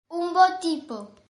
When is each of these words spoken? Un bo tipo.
Un 0.19 0.25
bo 0.33 0.45
tipo. 0.63 0.95